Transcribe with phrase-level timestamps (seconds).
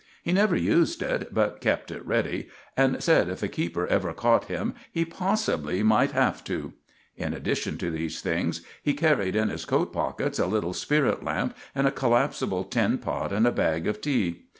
[0.23, 4.45] He never used it, but kept it ready, and said if a keeper ever caught
[4.45, 6.73] him he possibly might have to.
[7.17, 11.55] In addition to these things he carried in his coat pockets a little spirit lamp
[11.75, 14.45] and a collapsible tin pot and a bag of tea.